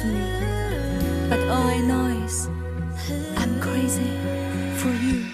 [0.00, 1.28] to me.
[1.28, 2.48] But all I know is
[3.36, 4.06] I'm crazy
[4.78, 5.24] for you.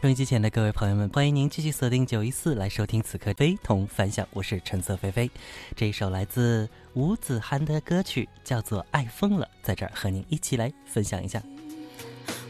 [0.00, 4.26] 收音机前的各位朋友们，欢迎您继续锁定九一四来收听此刻非同凡响。
[4.32, 5.30] 我是橙色菲菲，
[5.76, 11.42] 这一首来自吴子涵的歌曲叫做《爱疯了》，在这儿和您一起来分享一下。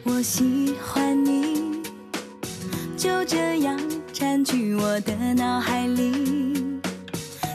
[0.04, 1.82] 我喜欢你，
[2.96, 3.79] 就这样
[4.12, 6.52] 占据我的脑海里。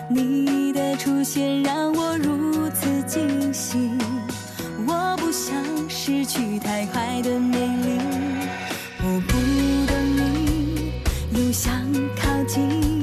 [0.10, 3.92] 你的出现让我如此惊喜，
[4.88, 8.00] 我不想失去太快的美丽。
[9.04, 9.34] 我不
[9.86, 10.94] 懂你，
[11.38, 11.74] 又想
[12.16, 12.97] 靠近，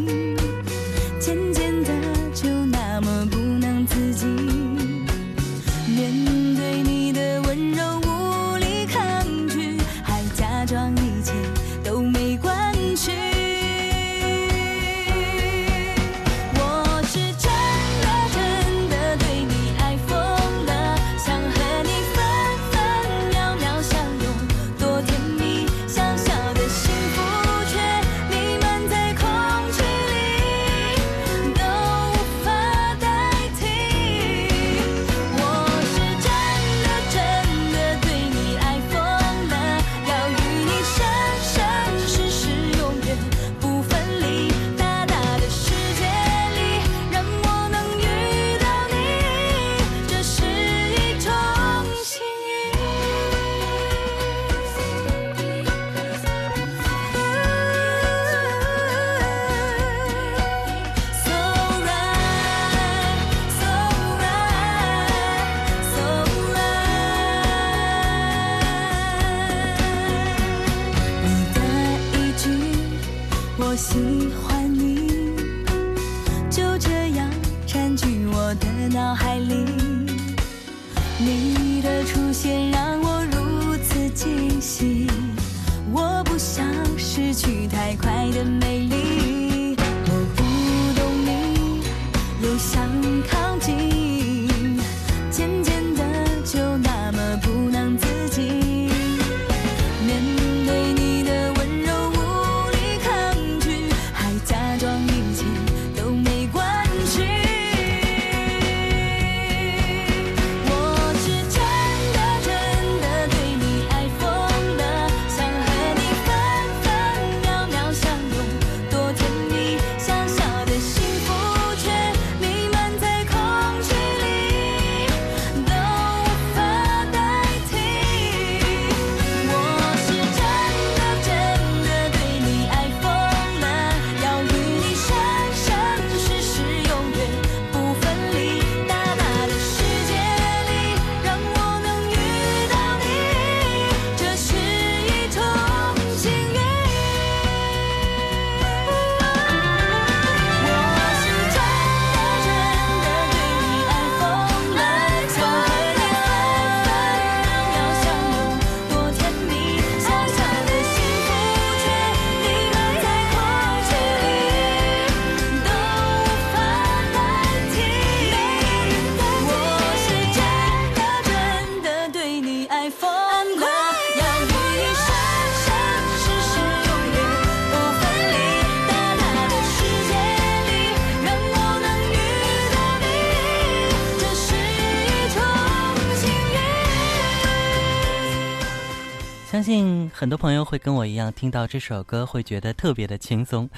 [189.65, 193.69] 信很多朋友会跟我一样，听到这首歌会觉得特别的轻松。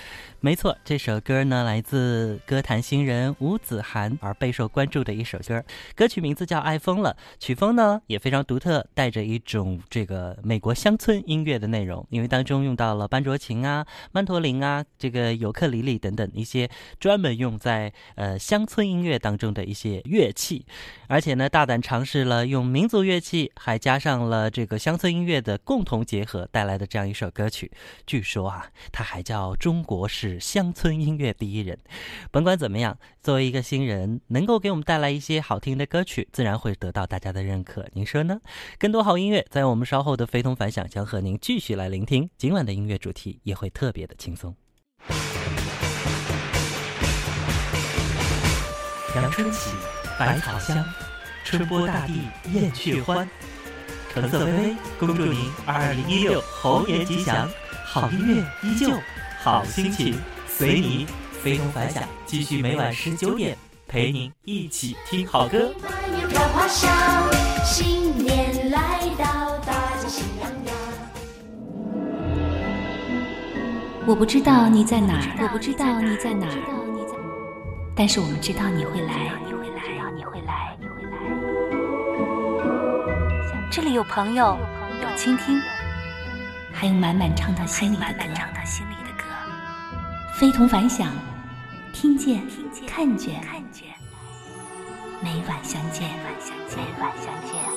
[0.41, 5.65] 没错，这首歌呢来自歌坛新人吴子涵，而备受关注的一首歌。
[5.95, 16.69] 歌曲名字叫《爱疯了》，曲风呢也非常独特，带着一种这个美国乡村音乐的内容，因为当中用到了班卓琴啊、曼陀林啊、这个尤克里里等等一些
[17.01, 20.67] 专门用在呃乡村音乐当中的一些乐器，
[21.09, 27.71] 而且呢大胆尝试了用民族乐器，还加上了这个乡村音乐的共同结和带来的这样一首歌曲。
[28.07, 31.79] 据说啊，它还叫中国式乡村音乐第一人。
[32.31, 37.87] 甭管怎么样，作为一个新人，能够给我们带来一些好听的歌曲，自然会得到大家的认可。
[37.93, 38.41] 您说呢？
[38.79, 42.29] 更多好音乐，在我们稍后的非同凡响将和您继续来聆听。
[42.37, 44.57] 今晚的音乐主题也会特别的轻松。
[49.15, 49.71] 阳春起，
[50.19, 50.85] 百草香，
[51.45, 52.13] 春播大地
[52.53, 53.27] 燕雀欢。
[54.17, 57.47] 橙色微微恭祝您二零一六猴年吉祥，
[57.85, 58.91] 好音乐依旧，
[59.43, 62.03] 好心情随你非同凡响。
[62.25, 65.71] 继续每晚十九点陪您一起听好歌。
[65.83, 66.91] 满月飘花香，
[67.63, 70.75] 新年来到，大家喜洋洋。
[74.07, 79.83] 我不知道你在哪儿，我不知道你在哪儿，但是我们知道你会来，你会来，
[80.17, 80.86] 你会来，你会来。
[83.71, 84.59] 这里有朋友，
[85.03, 85.61] 有倾听，
[86.73, 88.13] 还有满满唱到心里的
[89.19, 89.25] 歌，
[90.35, 91.09] 非同凡响，
[91.93, 92.43] 听见，
[92.87, 93.43] 看见，
[95.21, 96.09] 每晚相见，
[96.77, 97.76] 每晚相见。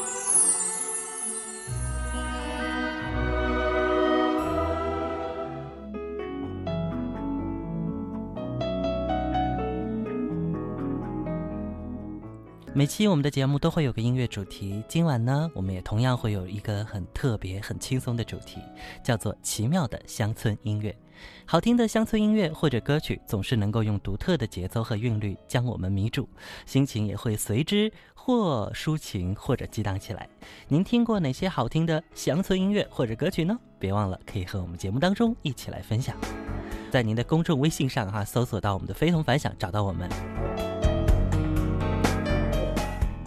[12.79, 18.61] 每期我们的节目都会有个音乐主题，今晚呢，我们也同样会有一个很特别、很轻松的主题，
[19.03, 20.95] 叫做“奇妙的乡村音乐”。
[21.45, 26.29] 好听的乡村音乐或者歌曲，总是能够用独特的节奏和韵律将我们迷住，
[26.65, 30.29] 心情也会随之或抒情或者激荡起来。
[30.69, 33.59] 您听过哪些好听的乡村音乐或者歌曲呢？
[33.77, 36.15] 别忘了可以和我们节目当中一起来分享，
[36.89, 40.09] 在您的公众微信上哈搜索到我们的“非同凡响”，找到我们。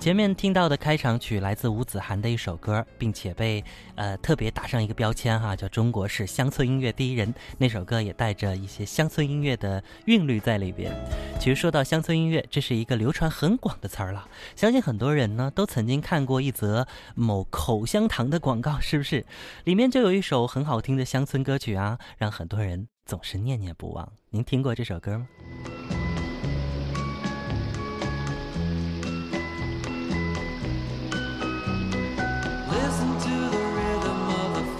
[0.02, 3.62] 前面听到的开场曲来自吴子涵的一首歌，并且被
[3.94, 7.32] 呃特别打上一个标签哈，叫中国式乡村音乐第一人。
[7.56, 10.92] 那首歌也带着一些乡村音乐的韵律在里边。
[11.38, 16.84] 其实说到乡村音乐，这是一个流传很广的词儿了，相信很多人呢都曾经看过一则
[17.14, 19.24] 某口香糖的广告，是不是？
[19.62, 24.12] 里面就有一首很好听的乡村歌曲啊，让很多人总是念念不忘。
[24.30, 25.28] 您听过这首歌吗？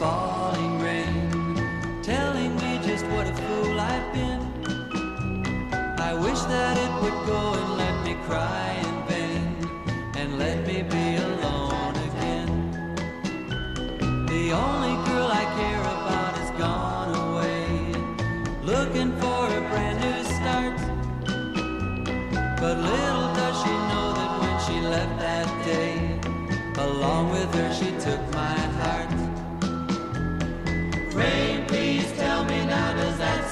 [0.02, 1.31] Falling rain,
[2.02, 4.43] telling me just what a fool I've been.
[6.08, 8.91] I wish that it would go and let me cry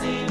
[0.01, 0.30] seen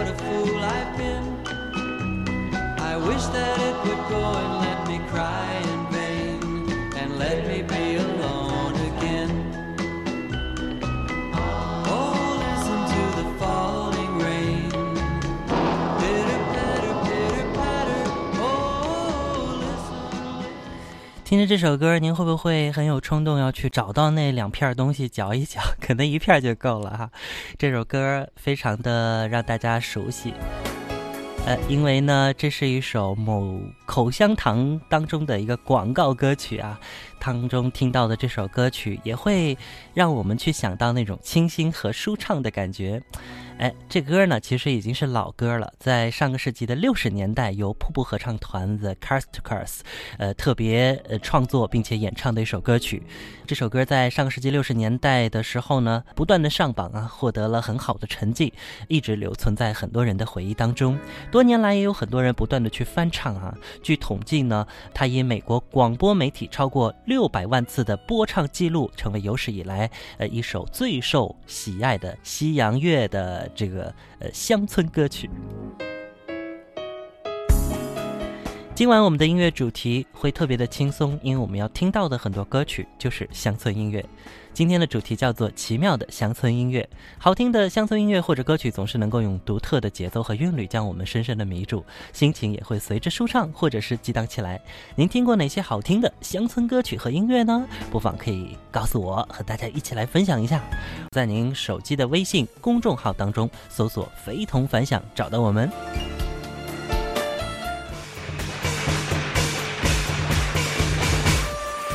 [0.00, 1.26] what a fool I've been.
[2.78, 4.59] I wish that it would go
[21.40, 25.58] 着这首歌，您会不会很有冲动要去找到那两片东西嚼一嚼？
[25.80, 27.10] 可能一片就够了哈。
[27.56, 30.34] 这首歌非常的让大家熟悉，
[31.46, 36.78] 呃，因为呢，这是一首某口香糖当中的一个广告歌曲啊，
[37.20, 39.56] 当中听到的这首歌曲也会
[39.94, 43.00] 让我们去想到那种清新和舒畅的感觉。
[43.58, 49.80] 哎，这歌呢其实已经是老歌了，在上个世纪的六十年代，由瀑布合唱团 The Castors，
[50.16, 53.02] 呃，特别呃创作并且演唱的一首歌曲。
[53.46, 58.54] 这首歌在上个世纪六十年代的时候呢，不断的上榜啊，获得了很好的成绩，
[58.88, 60.98] 一直留存在很多人的回忆当中。
[61.30, 63.54] 多年来，也有很多人不断的去翻唱啊。
[63.82, 75.28] 据统计呢，它以美国广播媒体超过六百万次的播唱记录，成为有史以来呃一首最受喜爱的西洋乐的这个呃乡村歌曲。
[78.80, 84.02] 今晚我们的音乐主题会特别的轻松，因为我们要听到的很多歌曲就是乡村音乐。
[84.54, 86.88] 今天的主题叫做“奇妙的乡村音乐”，
[87.20, 91.84] 好听的乡村音乐或者歌曲总是能够用独特的节奏和韵律将我们深深的迷住，
[92.14, 94.58] 心情也会随之舒畅或者是激荡起来。
[94.96, 97.68] 您听过哪些好听的乡村歌曲和音乐呢？
[97.90, 100.58] 不妨可以告诉我，和大家一起来分享一下。
[101.10, 105.70] 在您手机的微信公众号当中搜索“非同凡响”，找到我们。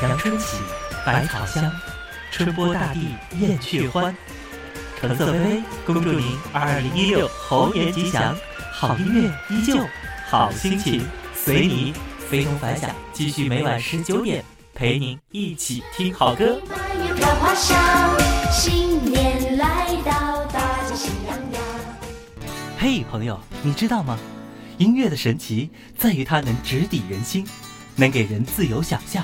[0.02, 0.58] 阳春起，
[1.06, 1.72] 百草香。
[2.32, 4.14] 春播大地燕雀欢，
[5.00, 8.36] 橙色微微恭祝您二零一六猴年吉祥，
[8.74, 9.78] 好音乐依旧，
[10.28, 11.02] 好心情
[11.34, 11.94] 随你
[12.30, 12.90] 非同凡响。
[13.14, 16.60] 继续每晚十九点陪您一起听好歌。
[16.68, 17.80] 花语飘花香，
[18.52, 21.62] 新年来到，大家喜洋洋。
[22.78, 24.20] 嘿，朋友，你知道吗？
[24.78, 27.48] 音乐的神奇在于它能直抵人心，
[27.96, 29.24] 能给人自由想象，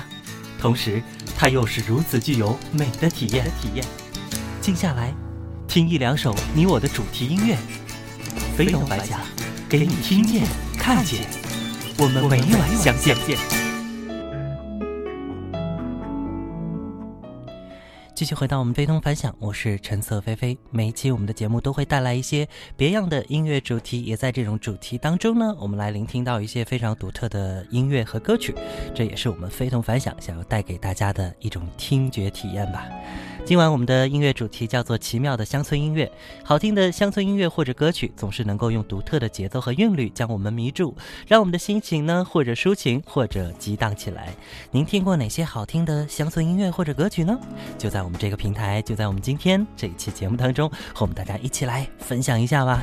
[0.62, 1.02] 同时
[1.36, 3.44] 它又是如此具有美的体验。
[3.60, 3.84] 体验，
[4.60, 5.12] 静下来，
[5.66, 7.58] 听一两首你我的主题音乐，
[8.56, 9.18] 飞龙白甲，
[9.68, 10.46] 给你听见、
[10.78, 11.26] 看见，
[11.98, 13.61] 我们每晚相见。
[18.22, 20.56] 继续回到我们非同凡响，我是陈色菲菲。
[20.70, 28.54] 每一期我们的节目都会带来一些别样的音乐主题，也在这种主题当中呢，我们来聆听到一些非常独特的音乐和歌曲，
[28.94, 32.88] 这也是我们非同凡响想要带给大家的一种听觉体验吧。
[33.44, 36.10] 今晚我们的音乐主题叫做“奇妙的乡村音乐”，
[36.44, 40.96] 好听的乡村音乐或者歌曲总是能够用独特的节奏和韵律将我们迷住，
[41.26, 44.32] 让我们的心情呢或者抒情或者激荡起来。
[44.70, 47.36] 您听过哪些好听的乡村音乐或者歌曲呢？
[47.76, 52.82] 就在我们这个平台，就在我们今天这一期节目当中，和我们大家一起来分享一下吧。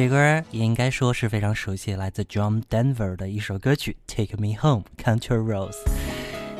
[0.00, 5.72] 这歌也应该说是非常熟悉，来自 John Denver 的一首歌曲《Take Me Home, Country Roads》。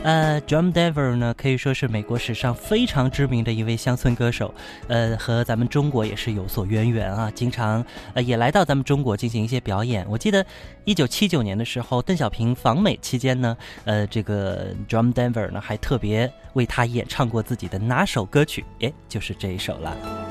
[0.03, 4.55] 呃，John Denver 呢，可以说是美国史上非常知名的一位乡村歌手，
[4.89, 7.83] 呃，和咱们中国也是有所渊源啊，经常
[8.13, 10.07] 呃也来到咱们中国进行一些表演。
[10.11, 10.45] 我记得
[10.85, 13.57] 一九七九年的时候，邓小平访美期间呢，
[13.87, 20.30] 呃，这个 John Denver 呢还特别为他演唱过自己的拿手歌曲，诶，就是这一首了。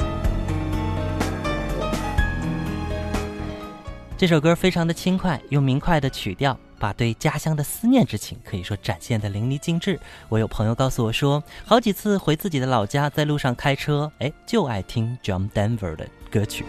[4.19, 6.59] 这首歌非常的轻快，用明快的曲调。
[6.77, 9.97] 把对家乡的思念之情可以说展现的淋漓尽致。
[10.27, 16.65] 我有朋友告诉我说，好几次回自己的老家，在路上开车，哎，就爱听 John Denver 的歌曲。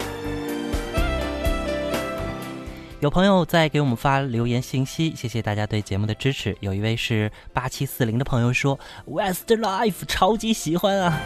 [3.01, 6.55] 有朋友在给我们发留言信息，谢谢大家对节目的支持。
[6.61, 11.19] 有一位是八七四零的朋友说，Westlife 超级喜欢啊，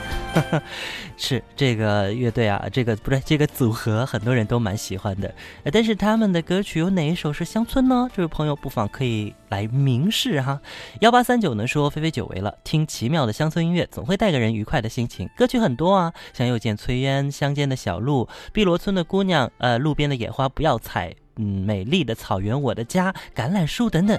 [1.19, 5.35] 是这个乐队啊，这个不是这个组合，很多人都蛮喜欢的。
[5.73, 8.09] 但是他们的歌曲有哪一首是乡村呢？
[8.15, 10.61] 这位朋友不妨可以来明示哈。
[11.01, 15.29] 幺八三九呢说，菲菲久违了，听奇妙的乡村音乐总会带给人愉快的心情。
[15.37, 21.13] 歌曲很多啊，像又见炊烟，乡间的小路，碧螺村的姑娘，呃，路边的野花不要采。
[21.37, 24.19] 嗯，美丽的草原，我的家，橄榄树等等，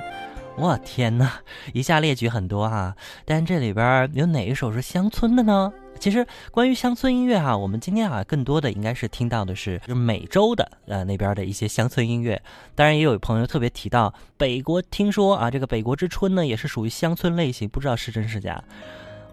[0.57, 1.39] 我天哪，
[1.74, 2.95] 一下列举很多哈。
[3.25, 5.72] 但这里边有哪一首是乡村的呢？
[5.98, 12.41] 其实关于乡村音乐哈，我们今天啊更多的应该是听到的是就美洲的呃那边的一些乡村音乐。
[12.75, 18.62] 当然也有朋友特别提到北国，听说啊这个北国之春呢也是属于乡村类型，不知道是真是假。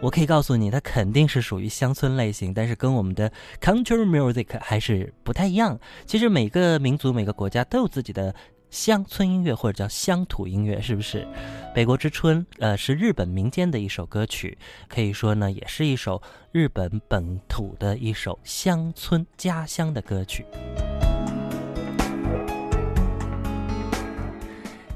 [0.03, 5.79] 我可以告诉你，它肯定是属于乡村类型，但是跟我们的 country music 还是不太一样。
[6.05, 8.35] 其实每个民族、每个国家都有自己的
[8.69, 11.23] 乡村音乐，或者叫乡土音乐，是不是？
[11.73, 20.45] 《北国之春》呃是日本民间的一首歌曲，可以说呢也是一首日本本土的一首乡村家乡的歌曲。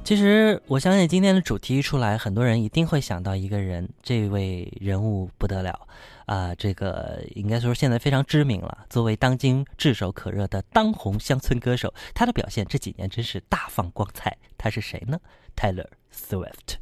[0.06, 5.88] 其实，我相信今天的主题一出来，很多人一定会想到一个人，这位人物不得了
[6.26, 6.54] 啊！
[6.54, 8.86] 这个应该说现在非常知名了。
[8.88, 14.36] 作为当今炙手可热的当红乡村歌手，他的表现这几年真是大放光彩。
[14.56, 15.18] 他是谁呢
[15.56, 16.76] ？Taylor Swift。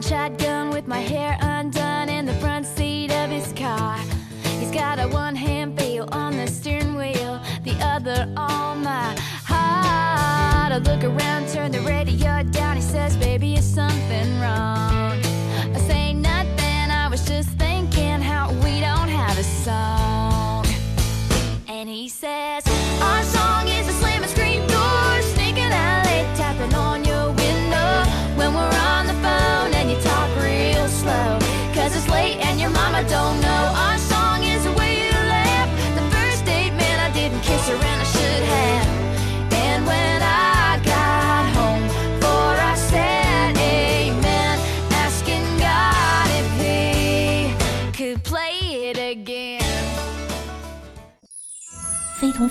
[0.00, 1.36] Shotgun with my hair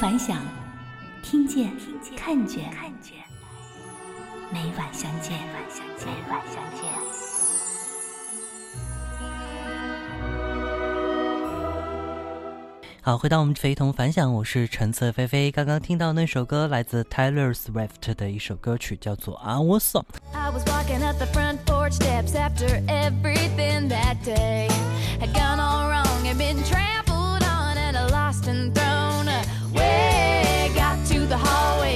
[0.01, 0.35] 凡响，
[1.21, 1.71] 听见，
[2.17, 2.73] 看见，
[4.51, 5.37] 每晚相见，
[5.99, 6.89] 每晚相见。
[13.03, 15.51] 好，回到我们非同凡响，我是橙色菲菲。
[15.51, 20.01] 刚刚听到那首歌来自 Taylor Swift 的一首歌曲，叫做《Our Song》。
[20.33, 24.67] I was walking up the front porch steps after everything that day
[25.19, 29.20] had gone all wrong and been trampled on and lost and thrown
[29.81, 30.71] away.
[30.75, 31.90] Got to the hallway,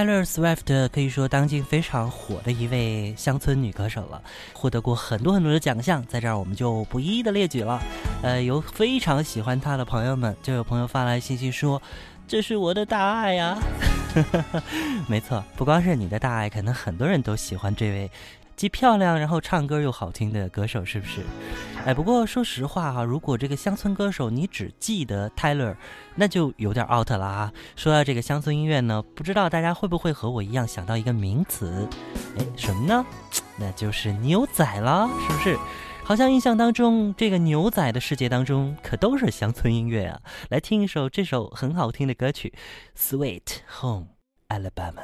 [0.00, 4.22] Taylor Swift 可以说当今非常火的一位乡村女歌手了，
[4.54, 7.78] 获得过很多很多的奖项，在这儿我们就不一一的列举了。
[8.22, 11.82] 呃，有非常喜欢她的朋友们，就有朋友发来信息说
[12.26, 13.58] ：“这是我的大爱呀！
[15.06, 18.10] ”没错，不光是你的大爱，可能很多人都喜欢这位
[18.56, 21.20] 既漂亮然后唱歌又好听的歌手，是不是？
[21.86, 25.74] 哎，不过说实话哈、如果这个乡村歌手你只记得 Tyler，
[26.14, 27.52] 那就有点 out 了啊。
[27.74, 31.88] 说到这个乡村音乐呢，不知道大家会不会和我一样想到一个名词？
[32.38, 33.04] 哎，什么呢？
[33.58, 35.58] 那就是牛仔了，是不是？
[36.04, 40.20] 好像印象当中，这个牛仔的世界当中可都是乡村音乐啊。
[40.50, 42.52] 来听一首这首很好听的歌曲
[42.98, 44.06] 《Sweet Home
[44.48, 45.02] Alabama》。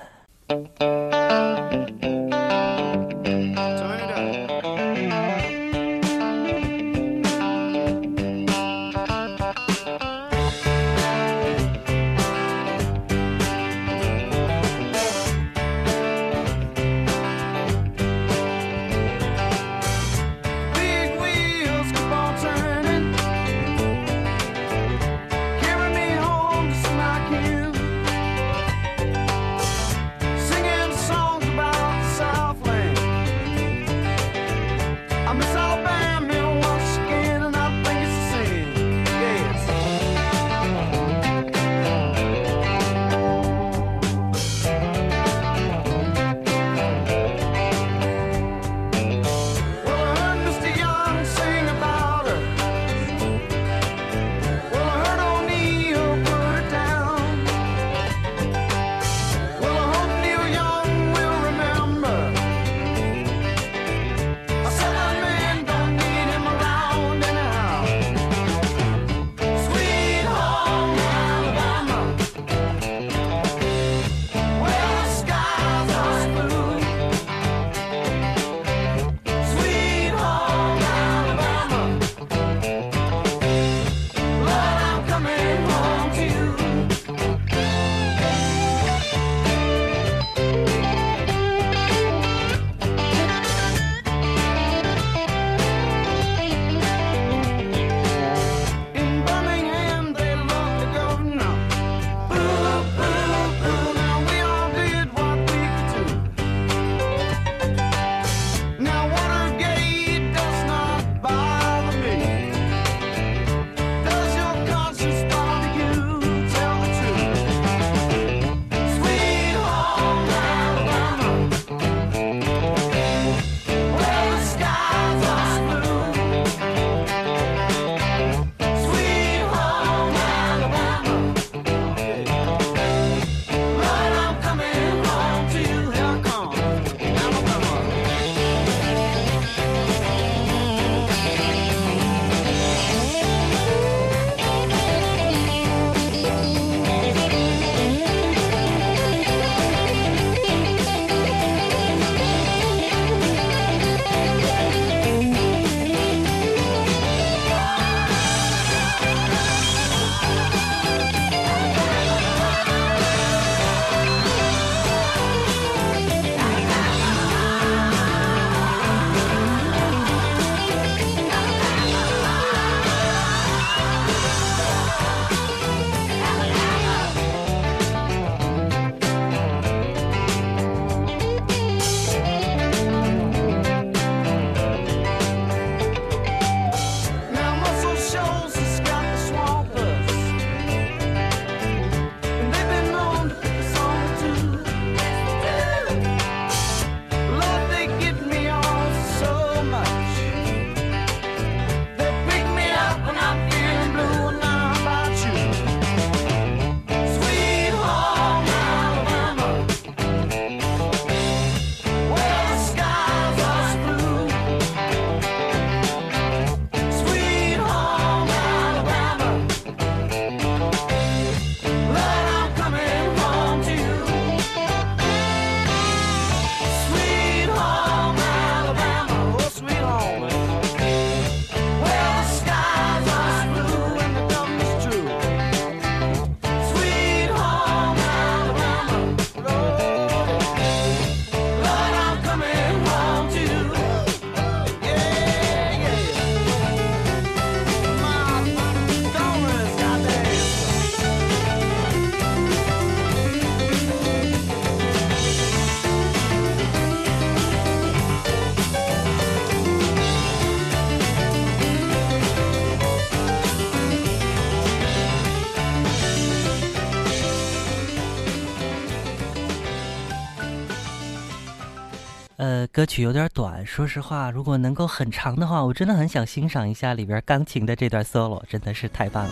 [272.86, 279.30] 曲有点短，说实话，如果能够很长的话，我真的很想欣赏一下里边钢琴的这段 solo，真的是太棒了。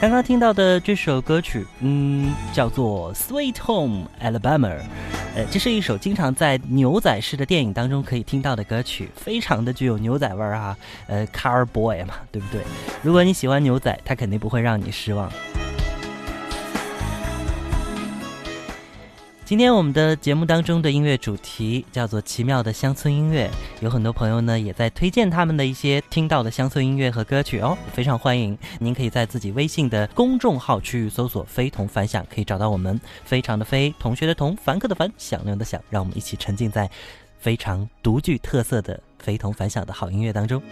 [0.00, 4.76] 刚刚听到的这首歌曲，嗯，叫做《Sweet Home Alabama》，
[5.34, 12.62] 呃，这是一首经常在牛仔式的电影当中可以听到的歌曲，非常的具有牛仔味儿哈，呃，Car Boy 嘛，对不对？
[13.02, 15.30] 如果你喜欢牛仔，他肯定不会让你失望。
[19.46, 23.50] 今天我们的节目当中的音乐主题叫做“奇妙的乡村音乐”，
[23.82, 28.56] 有很多朋友呢也在推荐他们的一些听到的乡村音乐和歌曲哦，非常欢迎。
[28.78, 32.98] 您可以在自己微信的公众号区域搜索“非同凡响”，可以找到我们。
[33.22, 36.90] 非常的非，同学的同，凡客的凡，响亮的响，让我们一起沉浸在
[37.38, 40.62] 非常独具特色的非同凡响的好音乐当中。